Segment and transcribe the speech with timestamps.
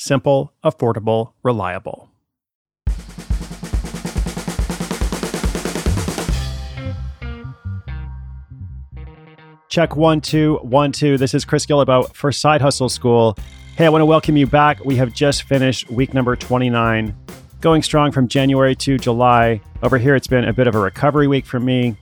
[0.00, 2.08] Simple, affordable, reliable.
[9.68, 11.18] Check one, two, one, two.
[11.18, 13.36] This is Chris Guillebeau for Side Hustle School.
[13.76, 14.82] Hey, I want to welcome you back.
[14.86, 17.14] We have just finished week number 29,
[17.60, 19.60] going strong from January to July.
[19.82, 21.94] Over here, it's been a bit of a recovery week for me.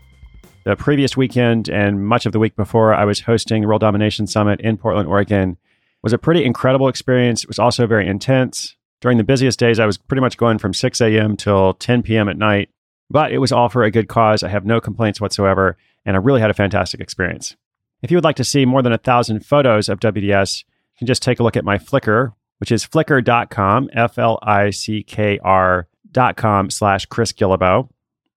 [0.62, 4.60] The previous weekend and much of the week before, I was hosting World Domination Summit
[4.60, 5.58] in Portland, Oregon
[6.02, 7.42] was a pretty incredible experience.
[7.42, 8.77] It was also very intense.
[9.00, 11.36] During the busiest days, I was pretty much going from 6 a.m.
[11.36, 12.28] till 10 p.m.
[12.28, 12.70] at night,
[13.10, 14.42] but it was all for a good cause.
[14.42, 17.56] I have no complaints whatsoever, and I really had a fantastic experience.
[18.02, 21.06] If you would like to see more than a thousand photos of WDS, you can
[21.06, 25.38] just take a look at my Flickr, which is flickr.com, F L I C K
[25.42, 27.88] R.com slash Chris Guillebeau.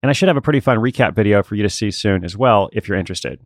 [0.03, 2.35] And I should have a pretty fun recap video for you to see soon as
[2.35, 3.39] well if you're interested.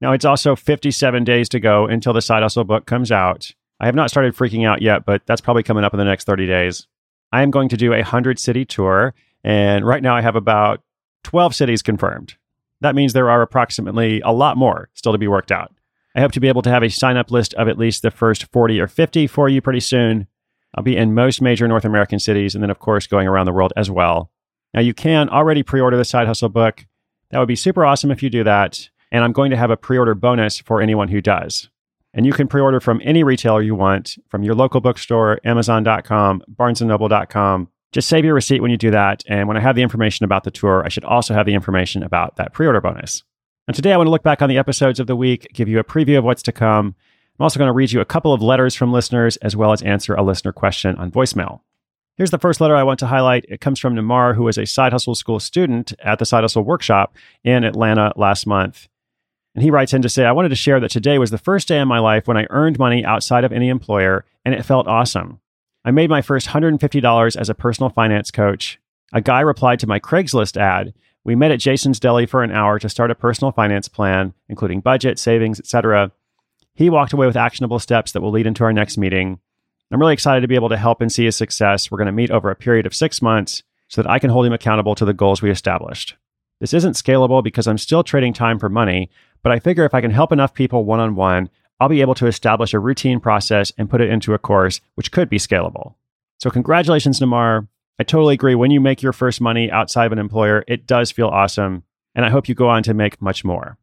[0.00, 3.52] Now, it's also 57 days to go until the Side Hustle book comes out.
[3.80, 6.26] I have not started freaking out yet, but that's probably coming up in the next
[6.26, 6.86] 30 days.
[7.32, 10.82] I am going to do a 100 city tour, and right now I have about
[11.24, 12.34] 12 cities confirmed.
[12.82, 15.72] That means there are approximately a lot more still to be worked out.
[16.14, 18.10] I hope to be able to have a sign up list of at least the
[18.10, 20.26] first 40 or 50 for you pretty soon.
[20.74, 23.52] I'll be in most major North American cities, and then, of course, going around the
[23.52, 24.30] world as well.
[24.74, 26.86] Now, you can already pre order the Side Hustle book.
[27.30, 28.88] That would be super awesome if you do that.
[29.12, 31.68] And I'm going to have a pre order bonus for anyone who does.
[32.12, 36.42] And you can pre order from any retailer you want, from your local bookstore, Amazon.com,
[36.54, 37.68] BarnesandNoble.com.
[37.92, 39.22] Just save your receipt when you do that.
[39.28, 42.02] And when I have the information about the tour, I should also have the information
[42.02, 43.22] about that pre order bonus.
[43.66, 45.78] And today I want to look back on the episodes of the week, give you
[45.78, 46.94] a preview of what's to come.
[47.38, 49.80] I'm also going to read you a couple of letters from listeners, as well as
[49.82, 51.60] answer a listener question on voicemail.
[52.16, 53.46] Here's the first letter I want to highlight.
[53.48, 56.64] It comes from Namar, who was a Side Hustle School student at the Side Hustle
[56.64, 58.88] Workshop in Atlanta last month.
[59.54, 61.66] And he writes in to say, I wanted to share that today was the first
[61.68, 64.86] day in my life when I earned money outside of any employer, and it felt
[64.86, 65.40] awesome.
[65.84, 68.78] I made my first $150 as a personal finance coach.
[69.12, 70.94] A guy replied to my Craigslist ad.
[71.24, 74.80] We met at Jason's Deli for an hour to start a personal finance plan, including
[74.80, 76.12] budget, savings, etc.
[76.74, 79.40] He walked away with actionable steps that will lead into our next meeting.
[79.90, 81.90] I'm really excited to be able to help and see his success.
[81.90, 84.46] We're going to meet over a period of six months so that I can hold
[84.46, 86.16] him accountable to the goals we established.
[86.60, 89.10] This isn't scalable because I'm still trading time for money,
[89.42, 92.14] but I figure if I can help enough people one on one, I'll be able
[92.16, 95.94] to establish a routine process and put it into a course, which could be scalable.
[96.38, 97.68] So, congratulations, Namar.
[97.98, 98.54] I totally agree.
[98.54, 101.82] When you make your first money outside of an employer, it does feel awesome.
[102.14, 103.78] And I hope you go on to make much more.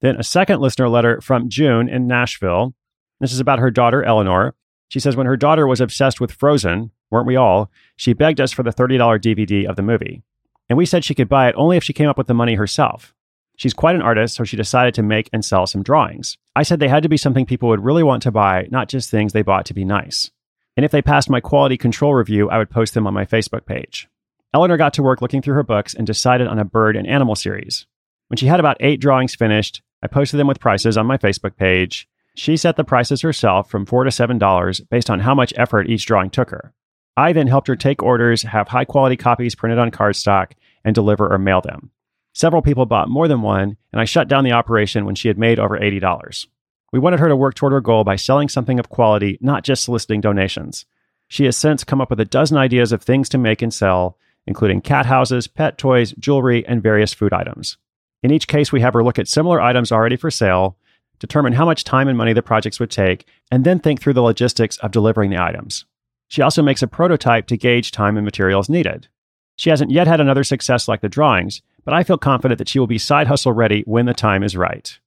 [0.00, 2.74] Then, a second listener letter from June in Nashville.
[3.20, 4.54] This is about her daughter, Eleanor.
[4.88, 7.70] She says, When her daughter was obsessed with Frozen, weren't we all?
[7.96, 10.22] She begged us for the $30 DVD of the movie.
[10.68, 12.54] And we said she could buy it only if she came up with the money
[12.54, 13.14] herself.
[13.56, 16.36] She's quite an artist, so she decided to make and sell some drawings.
[16.56, 19.10] I said they had to be something people would really want to buy, not just
[19.10, 20.30] things they bought to be nice.
[20.76, 23.66] And if they passed my quality control review, I would post them on my Facebook
[23.66, 24.08] page.
[24.54, 27.34] Eleanor got to work looking through her books and decided on a bird and animal
[27.34, 27.86] series.
[28.28, 31.56] When she had about eight drawings finished, I posted them with prices on my Facebook
[31.56, 32.08] page.
[32.34, 36.06] She set the prices herself from 4 to $7 based on how much effort each
[36.06, 36.72] drawing took her.
[37.16, 40.52] I then helped her take orders, have high quality copies printed on cardstock,
[40.84, 41.90] and deliver or mail them.
[42.32, 45.38] Several people bought more than one, and I shut down the operation when she had
[45.38, 46.46] made over $80.
[46.92, 49.84] We wanted her to work toward her goal by selling something of quality, not just
[49.84, 50.86] soliciting donations.
[51.28, 54.18] She has since come up with a dozen ideas of things to make and sell,
[54.46, 57.78] including cat houses, pet toys, jewelry, and various food items.
[58.22, 60.76] In each case, we have her look at similar items already for sale,
[61.18, 64.22] determine how much time and money the projects would take, and then think through the
[64.22, 65.84] logistics of delivering the items.
[66.28, 69.08] She also makes a prototype to gauge time and materials needed.
[69.56, 72.78] She hasn't yet had another success like the drawings, but I feel confident that she
[72.78, 74.98] will be side hustle ready when the time is right.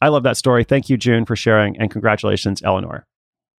[0.00, 0.64] I love that story.
[0.64, 3.06] Thank you, June, for sharing, and congratulations, Eleanor.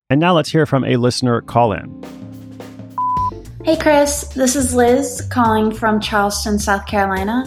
[0.10, 2.04] And now let's hear from a listener call in.
[3.64, 4.26] Hey, Chris.
[4.36, 7.46] This is Liz calling from Charleston, South Carolina.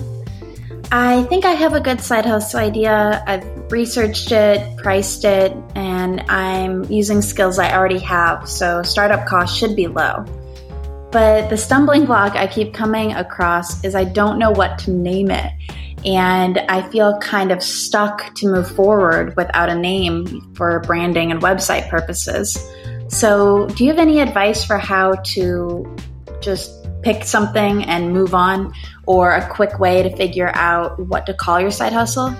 [0.91, 3.23] I think I have a good side hustle idea.
[3.27, 9.56] I've researched it, priced it, and I'm using skills I already have, so startup costs
[9.56, 10.25] should be low.
[11.10, 15.31] But the stumbling block I keep coming across is I don't know what to name
[15.31, 15.52] it.
[16.05, 21.43] And I feel kind of stuck to move forward without a name for branding and
[21.43, 22.56] website purposes.
[23.08, 25.96] So, do you have any advice for how to
[26.40, 28.72] just pick something and move on,
[29.06, 32.34] or a quick way to figure out what to call your side hustle?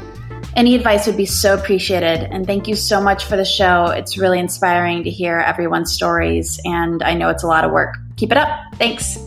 [0.55, 2.29] Any advice would be so appreciated.
[2.31, 3.87] And thank you so much for the show.
[3.87, 7.97] It's really inspiring to hear everyone's stories, and I know it's a lot of work.
[8.19, 8.61] Keep it up.
[8.75, 9.19] Thanks.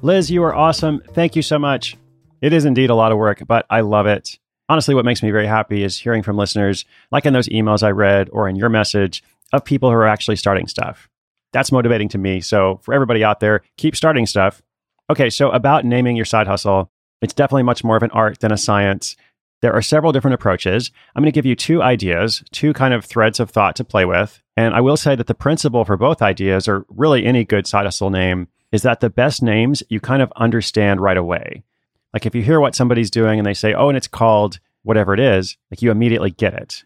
[0.00, 1.02] Liz, you are awesome.
[1.12, 1.96] Thank you so much.
[2.40, 4.38] It is indeed a lot of work, but I love it.
[4.68, 7.90] Honestly, what makes me very happy is hearing from listeners, like in those emails I
[7.90, 9.22] read or in your message,
[9.52, 11.10] of people who are actually starting stuff.
[11.52, 12.40] That's motivating to me.
[12.40, 14.62] So, for everybody out there, keep starting stuff.
[15.10, 18.52] Okay, so about naming your side hustle, it's definitely much more of an art than
[18.52, 19.16] a science.
[19.62, 20.90] There are several different approaches.
[21.14, 24.04] I'm going to give you two ideas, two kind of threads of thought to play
[24.04, 24.42] with.
[24.56, 27.84] And I will say that the principle for both ideas, or really any good side
[27.84, 31.64] hustle name, is that the best names you kind of understand right away.
[32.14, 35.12] Like if you hear what somebody's doing and they say, oh, and it's called whatever
[35.14, 36.84] it is, like you immediately get it.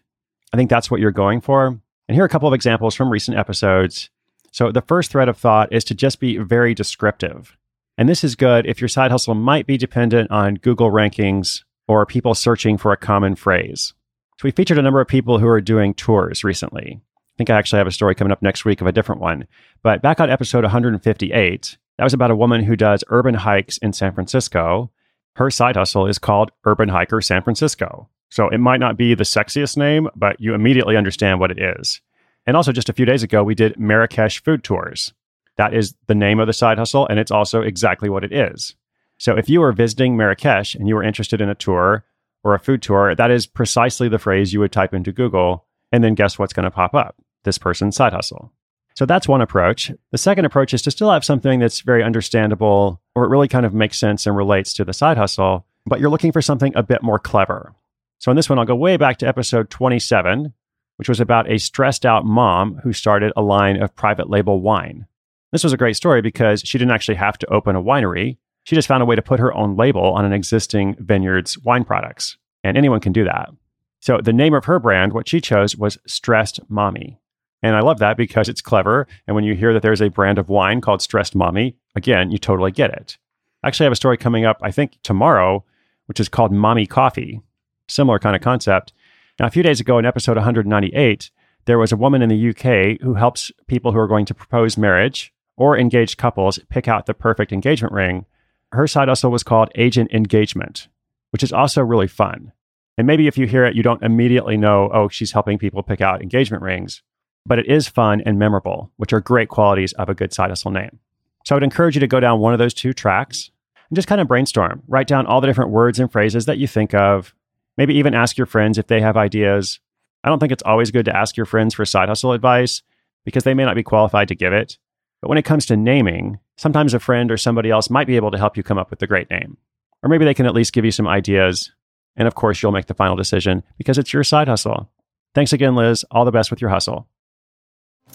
[0.53, 1.67] I think that's what you're going for.
[1.67, 4.09] And here are a couple of examples from recent episodes.
[4.51, 7.57] So the first thread of thought is to just be very descriptive.
[7.97, 12.05] And this is good if your side hustle might be dependent on Google rankings or
[12.05, 13.93] people searching for a common phrase.
[14.37, 16.99] So we featured a number of people who are doing tours recently.
[17.01, 19.47] I think I actually have a story coming up next week of a different one.
[19.83, 23.93] But back on episode 158, that was about a woman who does urban hikes in
[23.93, 24.91] San Francisco.
[25.35, 28.09] Her side hustle is called Urban Hiker San Francisco.
[28.29, 32.01] So it might not be the sexiest name, but you immediately understand what it is.
[32.45, 35.13] And also, just a few days ago, we did Marrakesh food tours.
[35.57, 38.75] That is the name of the side hustle, and it's also exactly what it is.
[39.17, 42.05] So if you were visiting Marrakesh and you were interested in a tour
[42.43, 45.65] or a food tour, that is precisely the phrase you would type into Google.
[45.91, 47.15] And then guess what's going to pop up?
[47.43, 48.51] This person's side hustle.
[48.95, 49.91] So that's one approach.
[50.11, 53.65] The second approach is to still have something that's very understandable or it really kind
[53.65, 56.83] of makes sense and relates to the side hustle, but you're looking for something a
[56.83, 57.75] bit more clever.
[58.19, 60.53] So in this one, I'll go way back to episode 27,
[60.95, 65.07] which was about a stressed out mom who started a line of private label wine.
[65.51, 68.37] This was a great story because she didn't actually have to open a winery.
[68.65, 71.85] She just found a way to put her own label on an existing vineyard's wine
[71.85, 72.37] products.
[72.63, 73.51] And anyone can do that.
[73.99, 77.19] So the name of her brand, what she chose was Stressed Mommy.
[77.61, 79.07] And I love that because it's clever.
[79.27, 82.39] And when you hear that there's a brand of wine called Stressed Mommy, again, you
[82.39, 83.19] totally get it.
[83.63, 85.63] Actually, I have a story coming up, I think tomorrow,
[86.07, 87.41] which is called Mommy Coffee.
[87.87, 88.93] Similar kind of concept.
[89.39, 91.29] Now, a few days ago in episode 198,
[91.65, 94.75] there was a woman in the UK who helps people who are going to propose
[94.75, 98.25] marriage or engaged couples pick out the perfect engagement ring
[98.75, 100.87] her side hustle was called Agent Engagement,
[101.31, 102.51] which is also really fun.
[102.97, 106.01] And maybe if you hear it, you don't immediately know, oh, she's helping people pick
[106.01, 107.01] out engagement rings,
[107.45, 110.71] but it is fun and memorable, which are great qualities of a good side hustle
[110.71, 110.99] name.
[111.45, 113.51] So I would encourage you to go down one of those two tracks
[113.89, 114.81] and just kind of brainstorm.
[114.87, 117.35] Write down all the different words and phrases that you think of.
[117.77, 119.79] Maybe even ask your friends if they have ideas.
[120.23, 122.81] I don't think it's always good to ask your friends for side hustle advice
[123.25, 124.77] because they may not be qualified to give it.
[125.21, 128.31] But when it comes to naming, sometimes a friend or somebody else might be able
[128.31, 129.57] to help you come up with the great name.
[130.03, 131.71] Or maybe they can at least give you some ideas.
[132.15, 134.89] And of course, you'll make the final decision because it's your side hustle.
[135.33, 136.05] Thanks again, Liz.
[136.11, 137.07] All the best with your hustle.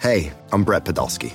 [0.00, 1.34] Hey, I'm Brett Podolsky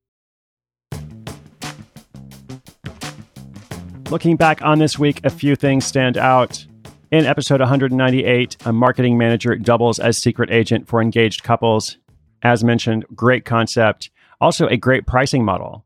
[4.11, 6.65] Looking back on this week, a few things stand out.
[7.11, 11.95] In episode 198, a marketing manager doubles as secret agent for engaged couples.
[12.43, 14.09] As mentioned, great concept.
[14.41, 15.85] Also, a great pricing model.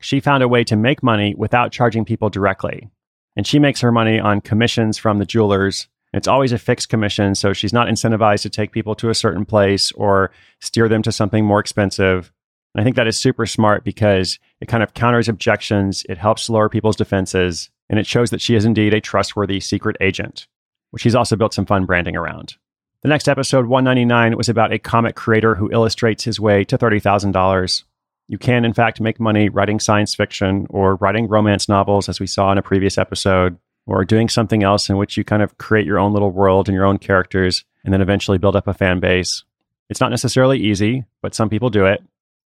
[0.00, 2.88] She found a way to make money without charging people directly.
[3.36, 5.86] And she makes her money on commissions from the jewelers.
[6.14, 9.44] It's always a fixed commission, so she's not incentivized to take people to a certain
[9.44, 10.30] place or
[10.60, 12.32] steer them to something more expensive.
[12.76, 16.50] And I think that is super smart because it kind of counters objections, it helps
[16.50, 20.46] lower people's defenses, and it shows that she is indeed a trustworthy secret agent,
[20.90, 22.56] which she's also built some fun branding around.
[23.00, 27.84] The next episode, 199, was about a comic creator who illustrates his way to $30,000.
[28.28, 32.26] You can, in fact, make money writing science fiction or writing romance novels, as we
[32.26, 33.56] saw in a previous episode,
[33.86, 36.74] or doing something else in which you kind of create your own little world and
[36.74, 39.44] your own characters and then eventually build up a fan base.
[39.88, 42.02] It's not necessarily easy, but some people do it.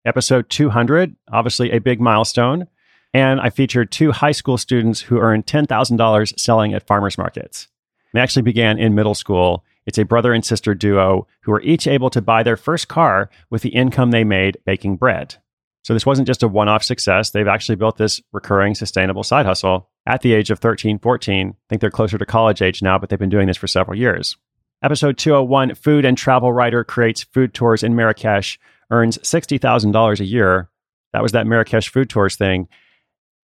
[0.06, 2.68] Episode 200, obviously a big milestone.
[3.12, 7.66] And I featured two high school students who earned $10,000 selling at farmers markets.
[8.14, 9.64] They actually began in middle school.
[9.84, 13.30] It's a brother and sister duo who were each able to buy their first car
[13.50, 15.36] with the income they made baking bread.
[15.82, 17.30] So this wasn't just a one off success.
[17.30, 21.48] They've actually built this recurring, sustainable side hustle at the age of 13, 14.
[21.48, 23.98] I think they're closer to college age now, but they've been doing this for several
[23.98, 24.36] years.
[24.82, 28.58] Episode 201 Food and travel writer creates food tours in Marrakesh,
[28.90, 30.70] earns $60,000 a year.
[31.12, 32.68] That was that Marrakesh food tours thing.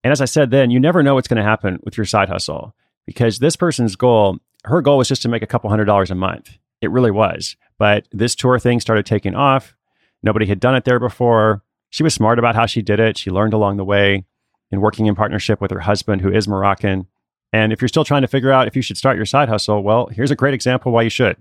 [0.05, 2.29] And as I said then, you never know what's going to happen with your side
[2.29, 2.75] hustle
[3.07, 6.15] because this person's goal, her goal was just to make a couple hundred dollars a
[6.15, 6.59] month.
[6.81, 7.57] It really was.
[7.79, 9.77] But this tour thing started taking off.
[10.23, 11.63] Nobody had done it there before.
[11.91, 13.19] She was smart about how she did it.
[13.19, 14.25] She learned along the way
[14.71, 17.07] in working in partnership with her husband, who is Moroccan.
[17.53, 19.83] And if you're still trying to figure out if you should start your side hustle,
[19.83, 21.33] well, here's a great example why you should.
[21.33, 21.39] It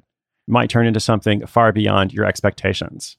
[0.48, 3.17] might turn into something far beyond your expectations.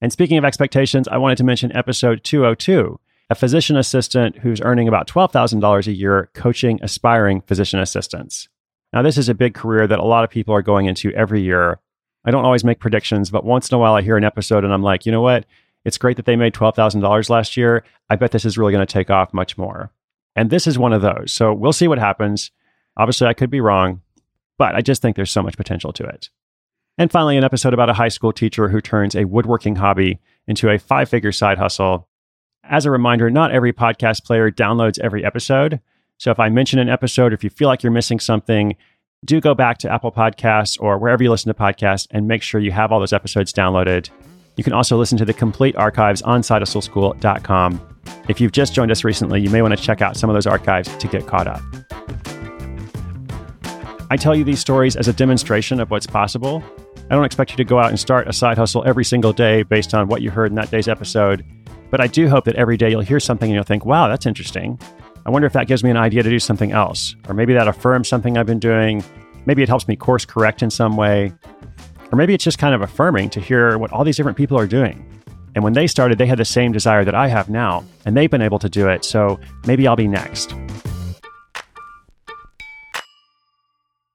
[0.00, 4.88] And speaking of expectations, I wanted to mention episode 202, a physician assistant who's earning
[4.88, 8.48] about $12,000 a year coaching aspiring physician assistants.
[8.92, 11.42] Now, this is a big career that a lot of people are going into every
[11.42, 11.80] year.
[12.24, 14.72] I don't always make predictions, but once in a while I hear an episode and
[14.72, 15.44] I'm like, you know what?
[15.84, 17.84] It's great that they made $12,000 last year.
[18.08, 19.90] I bet this is really going to take off much more.
[20.36, 21.32] And this is one of those.
[21.32, 22.50] So we'll see what happens.
[22.96, 24.02] Obviously, I could be wrong,
[24.58, 26.30] but I just think there's so much potential to it.
[26.98, 30.68] And finally, an episode about a high school teacher who turns a woodworking hobby into
[30.68, 32.08] a five figure side hustle.
[32.64, 35.80] As a reminder, not every podcast player downloads every episode.
[36.18, 38.76] So if I mention an episode, if you feel like you're missing something,
[39.24, 42.60] do go back to Apple Podcasts or wherever you listen to podcasts and make sure
[42.60, 44.10] you have all those episodes downloaded.
[44.56, 47.98] You can also listen to the complete archives on sidehustleschool.com.
[48.28, 50.46] If you've just joined us recently, you may want to check out some of those
[50.46, 51.62] archives to get caught up.
[54.10, 56.64] I tell you these stories as a demonstration of what's possible.
[57.10, 59.64] I don't expect you to go out and start a side hustle every single day
[59.64, 61.44] based on what you heard in that day's episode,
[61.90, 64.26] but I do hope that every day you'll hear something and you'll think, wow, that's
[64.26, 64.78] interesting.
[65.26, 67.66] I wonder if that gives me an idea to do something else, or maybe that
[67.66, 69.02] affirms something I've been doing.
[69.44, 71.32] Maybe it helps me course correct in some way.
[72.12, 74.68] Or maybe it's just kind of affirming to hear what all these different people are
[74.68, 75.04] doing.
[75.56, 78.30] And when they started, they had the same desire that I have now, and they've
[78.30, 79.04] been able to do it.
[79.04, 80.54] So maybe I'll be next.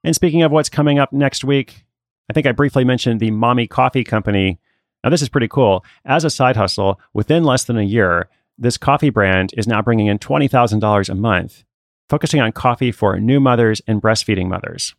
[0.05, 1.84] And speaking of what's coming up next week,
[2.29, 4.59] I think I briefly mentioned the Mommy Coffee Company.
[5.03, 5.85] Now, this is pretty cool.
[6.03, 10.07] As a side hustle, within less than a year, this coffee brand is now bringing
[10.07, 11.63] in $20,000 a month,
[12.09, 14.95] focusing on coffee for new mothers and breastfeeding mothers.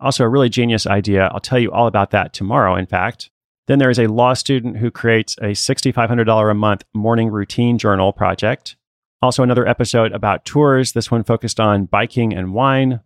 [0.00, 1.28] Also, a really genius idea.
[1.32, 3.30] I'll tell you all about that tomorrow, in fact.
[3.66, 8.12] Then there is a law student who creates a $6,500 a month morning routine journal
[8.12, 8.76] project.
[9.20, 13.00] Also, another episode about tours, this one focused on biking and wine.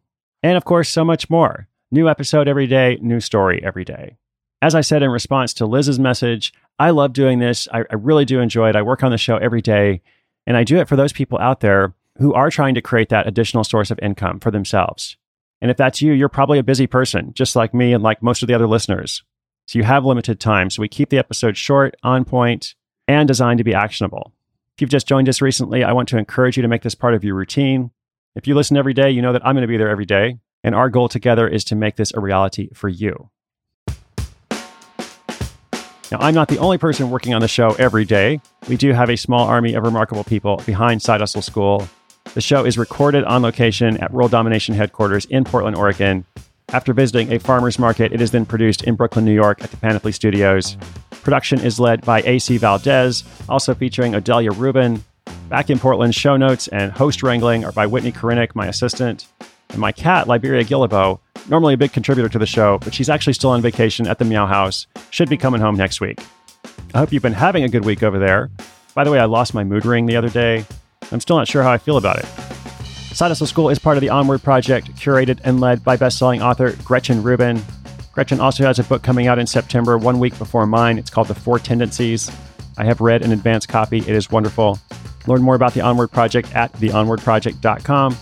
[0.45, 1.69] And of course, so much more.
[1.95, 4.17] New episode every day, new story every day.
[4.61, 7.69] As I said in response to Liz's message, I love doing this.
[7.73, 8.75] I, I really do enjoy it.
[8.75, 10.03] I work on the show every day.
[10.45, 13.29] And I do it for those people out there who are trying to create that
[13.29, 15.17] additional source of income for themselves.
[15.61, 18.43] And if that's you, you're probably a busy person, just like me and like most
[18.43, 19.23] of the other listeners.
[19.69, 20.71] So you have limited time.
[20.71, 22.75] So we keep the episode short, on point,
[23.07, 24.33] and designed to be actionable.
[24.77, 27.15] If you've just joined us recently, I want to encourage you to make this part
[27.15, 27.93] of your routine.
[28.35, 30.41] If you listen every day, you know that I'm going to be there every day.
[30.65, 33.31] And our goal together is to make this a reality for you.
[36.11, 38.41] Now, I'm not the only person working on the show every day.
[38.69, 41.89] We do have a small army of remarkable people behind Side Hustle School
[42.35, 46.25] the show is recorded on location at World Domination headquarters in Portland, Oregon.
[46.71, 49.77] After visiting a farmer's market, it is then produced in Brooklyn, New York at the
[49.77, 50.77] Panoply Studios.
[51.11, 55.05] Production is led by AC Valdez, also featuring Odelia Rubin.
[55.49, 59.29] Back in Portland, show notes and host wrangling are by Whitney Korinek, my assistant.
[59.75, 63.33] And my cat, Liberia Guillebeau, normally a big contributor to the show, but she's actually
[63.33, 66.21] still on vacation at the Meow House, should be coming home next week.
[66.95, 68.53] I hope you've been having a good week over there.
[68.95, 70.65] By the way, I lost my mood ring the other day.
[71.11, 72.25] I'm still not sure how I feel about it.
[73.17, 76.77] Side Hustle School is part of the Onward Project, curated and led by best-selling author
[76.85, 77.61] Gretchen Rubin.
[78.13, 80.99] Gretchen also has a book coming out in September, one week before mine.
[80.99, 82.31] It's called The Four Tendencies.
[82.79, 83.99] I have read an advance copy.
[83.99, 84.79] It is wonderful.
[85.27, 88.17] Learn more about the Onward Project at theonwardproject.com.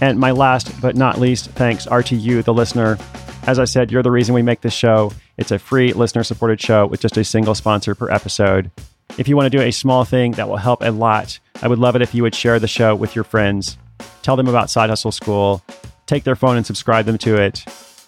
[0.00, 2.98] And my last but not least, thanks are to you, the listener.
[3.46, 5.12] As I said, you're the reason we make this show.
[5.36, 8.70] It's a free listener supported show with just a single sponsor per episode.
[9.16, 11.78] If you want to do a small thing that will help a lot, I would
[11.78, 13.78] love it if you would share the show with your friends.
[14.22, 15.62] Tell them about Side Hustle School.
[16.06, 17.64] Take their phone and subscribe them to it.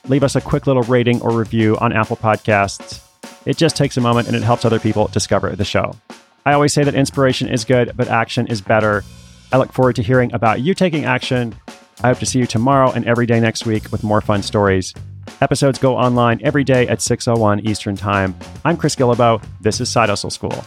[0.09, 3.01] Leave us a quick little rating or review on Apple Podcasts.
[3.47, 5.97] It just takes a moment and it helps other people discover the show.
[6.45, 9.05] I always say that inspiration is good, but action is better.
[9.53, 11.55] I look forward to hearing about you taking action.
[12.03, 14.95] I hope to see you tomorrow and every day next week with more fun stories.
[15.41, 18.35] Episodes go online every day at 6:01 Eastern Time.
[18.65, 19.43] I'm Chris Guillebeau.
[19.61, 20.65] This is Side Hustle School.